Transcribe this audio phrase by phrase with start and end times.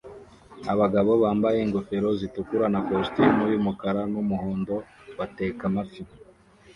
[0.73, 4.75] Abagabo bambaye ingofero zitukura na kositimu y'umukara n'umuhondo
[5.17, 6.01] bateka amafi